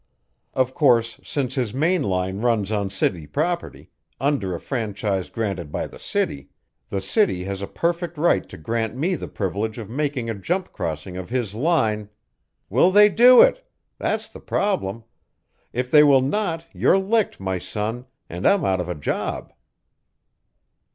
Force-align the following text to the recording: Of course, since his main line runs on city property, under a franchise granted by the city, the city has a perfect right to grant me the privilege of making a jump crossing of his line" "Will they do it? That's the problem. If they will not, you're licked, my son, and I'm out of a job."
Of 0.55 0.73
course, 0.73 1.19
since 1.23 1.53
his 1.53 1.75
main 1.75 2.01
line 2.01 2.39
runs 2.39 2.71
on 2.71 2.89
city 2.89 3.27
property, 3.27 3.91
under 4.19 4.55
a 4.55 4.59
franchise 4.59 5.29
granted 5.29 5.71
by 5.71 5.85
the 5.85 5.99
city, 5.99 6.49
the 6.89 7.01
city 7.01 7.43
has 7.43 7.61
a 7.61 7.67
perfect 7.67 8.17
right 8.17 8.49
to 8.49 8.57
grant 8.57 8.95
me 8.95 9.13
the 9.13 9.27
privilege 9.27 9.77
of 9.77 9.91
making 9.91 10.27
a 10.27 10.33
jump 10.33 10.73
crossing 10.73 11.17
of 11.17 11.29
his 11.29 11.53
line" 11.53 12.09
"Will 12.71 12.89
they 12.89 13.09
do 13.09 13.43
it? 13.43 13.63
That's 13.99 14.27
the 14.27 14.39
problem. 14.41 15.03
If 15.71 15.91
they 15.91 16.01
will 16.03 16.21
not, 16.23 16.65
you're 16.73 16.97
licked, 16.97 17.39
my 17.39 17.59
son, 17.59 18.07
and 18.27 18.47
I'm 18.47 18.65
out 18.65 18.81
of 18.81 18.89
a 18.89 18.95
job." 18.95 19.53